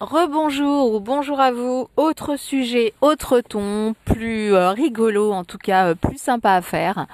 [0.00, 1.88] Rebonjour ou bonjour à vous.
[1.96, 7.08] Autre sujet, autre ton, plus euh, rigolo, en tout cas euh, plus sympa à faire.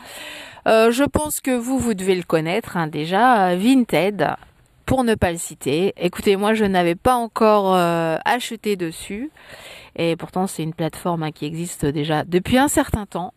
[0.69, 3.57] Euh, je pense que vous, vous devez le connaître hein, déjà.
[3.57, 4.29] Vinted,
[4.85, 5.95] pour ne pas le citer.
[5.97, 9.31] Écoutez, moi, je n'avais pas encore acheté dessus.
[9.97, 13.33] Et pourtant, c'est une plateforme hein, qui existe déjà depuis un certain temps.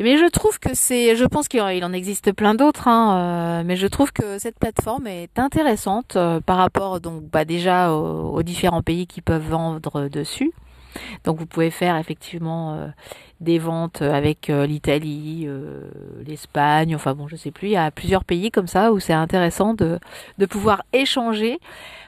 [0.00, 3.76] Mais je trouve que c'est, je pense qu'il en existe plein d'autres, hein, euh, mais
[3.76, 8.82] je trouve que cette plateforme est intéressante euh, par rapport donc bah déjà aux, différents
[8.82, 10.52] pays qui peuvent vendre dessus.
[11.24, 12.88] Donc vous pouvez faire effectivement euh,
[13.40, 15.48] des ventes avec l'Italie,
[16.26, 19.14] l'Espagne, enfin bon je sais plus, il y a plusieurs pays comme ça où c'est
[19.14, 19.98] intéressant de,
[20.38, 21.58] de pouvoir échanger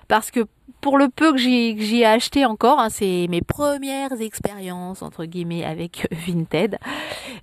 [0.08, 0.46] parce que
[0.82, 5.64] pour le peu que j'y ai acheté encore, hein, c'est mes premières expériences entre guillemets
[5.64, 6.76] avec Vinted.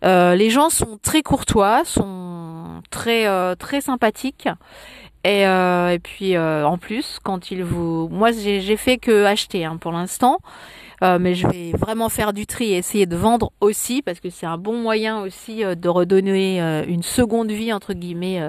[0.04, 4.50] Euh, les gens sont très courtois, sont très euh, très sympathiques.
[5.24, 9.78] Et, euh, et puis en plus, quand ils vous, moi j'ai fait que acheter hein,
[9.78, 10.40] pour l'instant.
[11.02, 14.30] Euh, mais je vais vraiment faire du tri et essayer de vendre aussi parce que
[14.30, 18.42] c'est un bon moyen aussi euh, de redonner euh, une seconde vie entre guillemets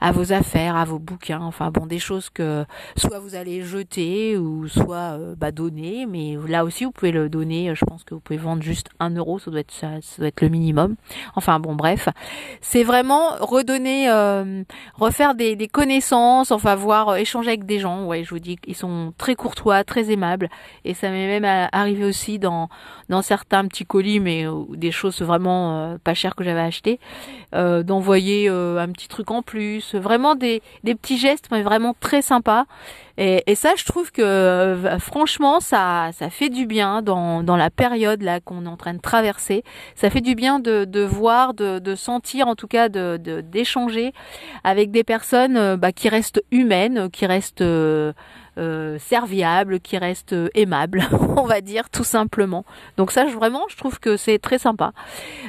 [0.00, 2.64] à vos affaires, à vos bouquins, enfin bon des choses que
[2.96, 7.74] soit vous allez jeter ou soit bah, donner, mais là aussi vous pouvez le donner.
[7.74, 10.40] Je pense que vous pouvez vendre juste un euro, ça doit être ça, doit être
[10.40, 10.96] le minimum.
[11.36, 12.08] Enfin bon bref,
[12.60, 14.10] c'est vraiment redonner,
[14.94, 18.04] refaire des, des connaissances, enfin voir échanger avec des gens.
[18.04, 20.48] Ouais, je vous dis qu'ils sont très courtois, très aimables
[20.84, 22.68] et ça m'est même arrivé aussi dans
[23.08, 26.98] dans certains petits colis, mais euh, des choses vraiment euh, pas chères que j'avais achetées,
[27.54, 32.22] euh, d'envoyer un petit truc en plus, vraiment des, des petits gestes, mais vraiment très
[32.22, 32.64] sympas.
[33.18, 37.70] Et, et, ça, je trouve que franchement, ça, ça fait du bien dans, dans la
[37.70, 39.64] période là qu'on est en train de traverser.
[39.94, 44.12] Ça fait du bien de, de voir, de, de sentir, en tout cas, de d'échanger
[44.64, 47.64] avec des personnes bah, qui restent humaines, qui restent
[48.58, 52.64] euh, serviable, qui reste euh, aimable, on va dire tout simplement.
[52.96, 54.92] Donc ça, je, vraiment, je trouve que c'est très sympa.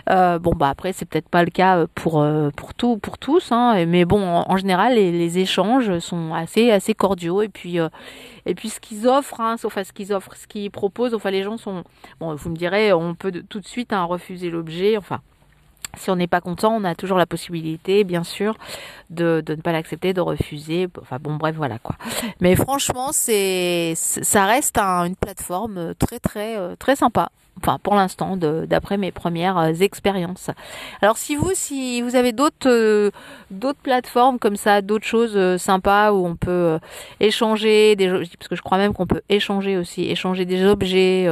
[0.10, 2.26] Euh, bon bah après, c'est peut-être pas le cas pour
[2.56, 7.42] pour tout, pour tous, hein, mais bon, en, général, les, échanges sont assez assez cordiaux
[7.42, 7.78] et puis
[8.46, 11.32] et puis ce qu'ils offrent, hein, sauf à ce qu'ils offrent, ce qu'ils proposent, enfin
[11.32, 11.84] les gens sont
[12.20, 15.22] bon, vous me direz, on peut tout de suite hein, refuser l'objet, enfin
[15.98, 18.56] si on n'est pas content, on a toujours la possibilité, bien sûr,
[19.10, 20.88] de, ne pas l'accepter, de refuser.
[21.02, 21.96] Enfin bon, bref, voilà quoi.
[22.42, 27.30] Mais franchement, c'est, ça reste une plateforme très très euh, très sympa
[27.64, 30.50] enfin pour l'instant d'après mes premières euh, expériences.
[31.02, 33.12] Alors si vous si vous avez d'autres euh,
[33.52, 36.80] d'autres plateformes comme ça, d'autres choses euh, sympas où on peut
[37.20, 41.28] échanger des parce que je crois même qu'on peut échanger aussi, échanger des objets,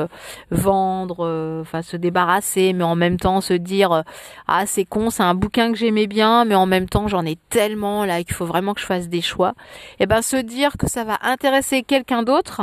[0.52, 4.04] vendre, enfin se débarrasser mais en même temps se dire
[4.48, 7.38] ah c'est con, c'est un bouquin que j'aimais bien mais en même temps j'en ai
[7.50, 9.54] tellement là qu'il faut vraiment que je fasse des choix.
[10.00, 12.62] Et eh ben se dire que ça va intéresser quelqu'un d'autre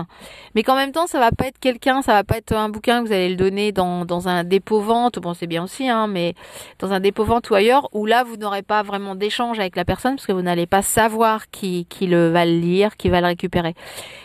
[0.55, 3.03] mais qu'en même temps ça va pas être quelqu'un, ça va pas être un bouquin
[3.03, 6.35] que vous allez le donner dans, un dépôt vente, bon c'est bien aussi, hein, mais
[6.79, 9.85] dans un dépôt vente ou ailleurs, où là vous n'aurez pas vraiment d'échange avec la
[9.85, 13.21] personne parce que vous n'allez pas savoir qui, qui le va le lire, qui va
[13.21, 13.75] le récupérer.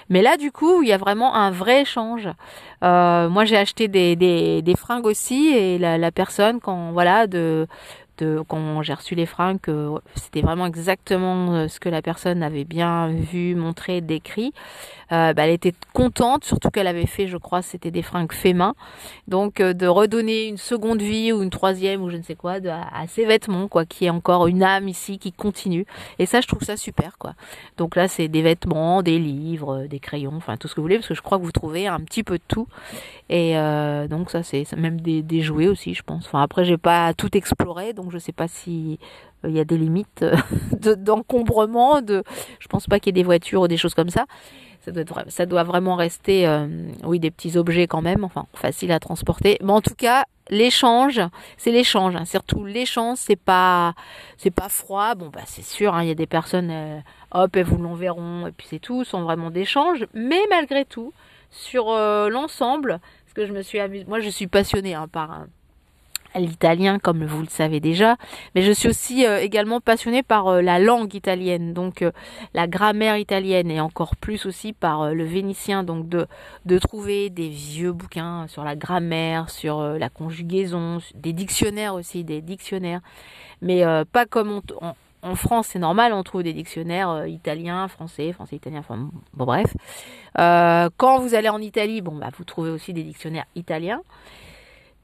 [0.09, 2.29] Mais là du coup, il y a vraiment un vrai échange.
[2.83, 7.67] Euh, moi j'ai acheté des, des, fringues aussi et la personne quand voilà de
[8.47, 9.59] quand j'ai reçu les fringues,
[10.15, 14.53] c'était vraiment exactement euh, ce que la personne avait bien vu, montré, décrit.
[15.11, 18.53] Euh, bah, elle était contente, surtout qu'elle avait fait, je crois, c'était des fringues fait
[18.53, 18.73] main.
[19.27, 22.53] Donc euh, de redonner une seconde vie ou une troisième ou je ne sais quoi
[22.53, 25.85] à, ces vêtements, quoi, qui est encore une âme ici qui continue.
[26.19, 27.33] Et ça, je trouve ça super, quoi.
[27.77, 30.97] Donc là, c'est des vêtements, des livres, des crayons, enfin tout ce que vous voulez,
[30.97, 32.67] parce que je crois que vous trouvez un petit peu de tout.
[33.29, 33.55] Et
[34.09, 36.25] donc ça, c'est même des, jouets aussi, je pense.
[36.25, 38.99] Enfin après, j'ai pas tout exploré, je sais pas si
[39.43, 42.01] euh, il y a des limites euh, d'encombrement.
[42.01, 42.23] De,
[42.59, 44.25] je pense pas qu'il y ait des voitures ou des choses comme ça.
[45.29, 46.67] Ça doit, vraiment rester, euh,
[47.05, 49.57] oui, des petits objets quand même, enfin, facile à transporter.
[49.63, 51.21] Mais en tout cas, l'échange,
[51.55, 52.17] c'est l'échange.
[52.17, 52.25] Hein.
[52.25, 53.93] Surtout l'échange, c'est pas,
[54.57, 55.15] pas froid.
[55.15, 57.01] Bon, bah, c'est sûr, hein, il y a des personnes,
[57.31, 60.05] hop, elles vous l'enverront, et puis c'est tout, sont vraiment d'échange.
[60.13, 61.13] Mais malgré tout,
[61.49, 61.85] sur
[62.29, 65.45] l'ensemble, parce que je me suis amusée, moi, je suis passionnée hein, par
[66.35, 68.17] l'italien comme vous le savez déjà,
[68.55, 72.11] mais je suis aussi euh, également passionnée par euh, la langue italienne, donc euh,
[72.53, 76.27] la grammaire italienne et encore plus aussi par le vénitien, donc de,
[76.65, 82.41] de trouver des vieux bouquins sur la grammaire, sur la conjugaison, des dictionnaires aussi, des
[82.41, 83.01] dictionnaires,
[83.61, 88.79] mais pas comme en, France, c'est normal, on trouve des dictionnaires italiens, français, français, italien,
[88.79, 89.73] enfin bon bref.
[90.35, 94.01] quand vous allez en Italie, bon bah vous trouvez aussi des dictionnaires italiens.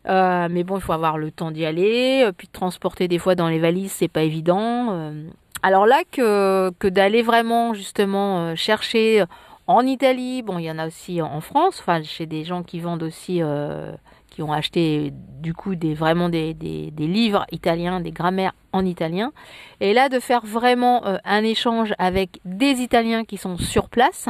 [0.08, 3.18] Euh, mais bon, il faut avoir le temps d'y aller, euh, puis de transporter des
[3.18, 4.92] fois dans les valises, c'est pas évident.
[4.92, 5.28] Euh.
[5.62, 9.26] alors là, que, d'aller vraiment justement chercher
[9.68, 12.80] en Italie, bon, il y en a aussi en France, enfin, chez des gens qui
[12.80, 13.42] vendent aussi,
[14.30, 19.32] qui ont acheté du coup des vraiment des, des livres italiens, des grammaires en italien.
[19.80, 24.30] Et là, de faire vraiment euh, un échange avec des Italiens qui sont sur place,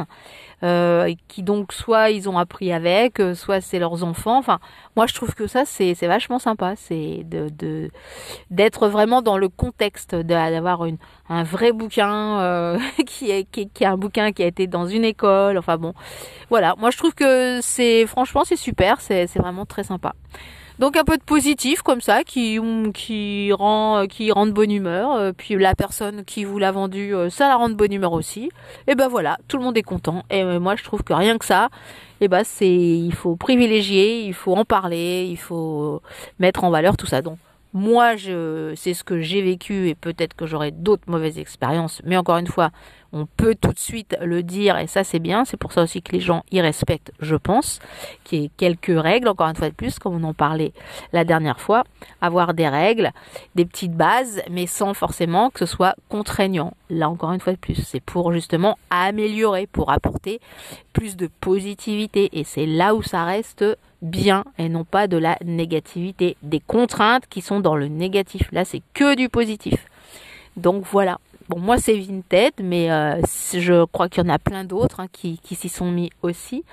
[0.61, 4.37] euh, qui donc soit ils ont appris avec, euh, soit c'est leurs enfants.
[4.37, 4.59] Enfin,
[4.97, 7.89] moi je trouve que ça c'est vachement sympa, c'est de
[8.51, 10.83] d'être vraiment dans le contexte, d'avoir
[11.29, 14.85] un vrai bouquin euh, qui est qui, qui est un bouquin qui a été dans
[14.85, 15.57] une école.
[15.57, 15.93] Enfin bon,
[16.49, 16.75] voilà.
[16.77, 20.13] Moi je trouve que c'est franchement c'est super, c'est vraiment très sympa.
[20.79, 22.57] Donc un peu de positif comme ça qui
[23.51, 25.11] rend qui rend de bonne humeur.
[25.11, 28.13] Euh, puis la personne qui vous l'a vendu, euh, ça la rend de bonne humeur
[28.13, 28.49] aussi.
[28.87, 30.23] Et ben voilà, tout le monde est content.
[30.29, 31.67] Et euh, moi je trouve que rien que ça,
[32.21, 36.01] et ben c'est il faut privilégier, il faut en parler, il faut
[36.39, 37.21] mettre en valeur tout ça.
[37.21, 37.39] Donc
[37.73, 42.01] moi, je, c'est ce que j'ai vécu et peut-être que j'aurai d'autres mauvaises expériences.
[42.03, 42.71] Mais encore une fois,
[43.13, 45.45] on peut tout de suite le dire et ça c'est bien.
[45.45, 47.79] C'est pour ça aussi que les gens y respectent, je pense.
[48.23, 50.73] Qu'il y ait quelques règles, encore une fois de plus, comme on en parlait
[51.13, 51.83] la dernière fois.
[52.21, 53.11] Avoir des règles,
[53.55, 56.73] des petites bases, mais sans forcément que ce soit contraignant.
[56.89, 60.39] Là encore une fois de plus, c'est pour justement améliorer, pour apporter
[60.93, 62.29] plus de positivité.
[62.33, 63.65] Et c'est là où ça reste
[64.01, 68.49] bien et non pas de la négativité, des contraintes qui sont dans le négatif.
[68.51, 69.85] Là, c'est que du positif.
[70.57, 71.19] Donc voilà.
[71.49, 73.19] Bon, moi c'est Vinted, mais euh,
[73.53, 76.63] je crois qu'il y en a plein d'autres hein, qui, qui s'y sont mis aussi.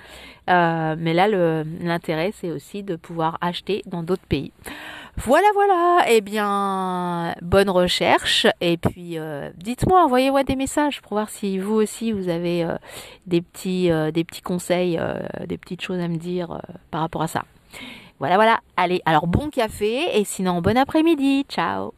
[0.51, 4.53] Euh, mais là, l'intérêt, c'est aussi de pouvoir acheter dans d'autres pays.
[5.17, 6.05] Voilà, voilà.
[6.09, 8.47] Eh bien, bonne recherche.
[8.61, 12.77] Et puis, euh, dites-moi, envoyez-moi des messages pour voir si vous aussi vous avez euh,
[13.27, 15.01] des petits, euh, des petits conseils,
[15.47, 17.45] des petites choses à me dire par rapport à ça.
[18.19, 18.61] Voilà, voilà.
[18.77, 21.47] Allez, alors bon café et sinon bon après-midi.
[21.49, 21.96] Ciao.